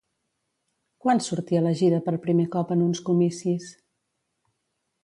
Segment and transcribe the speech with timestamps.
[1.05, 3.71] Quan sortí elegida per primer cop en uns comicis?